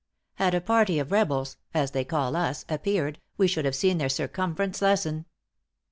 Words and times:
Had 0.37 0.55
a 0.55 0.61
party 0.61 0.97
of 0.97 1.11
rebels 1.11 1.57
(as 1.75 1.91
they 1.91 2.03
call 2.03 2.35
us) 2.35 2.65
appeared, 2.67 3.19
we 3.37 3.45
should 3.47 3.65
have 3.65 3.75
seen 3.75 3.99
their 3.99 4.09
circumference 4.09 4.81
lessen. 4.81 5.25